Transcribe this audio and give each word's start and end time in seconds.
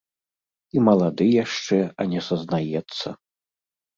І 0.77 0.81
малады 0.87 1.27
яшчэ, 1.43 1.77
а 2.03 2.07
не 2.13 2.21
сазнаецца. 2.29 3.07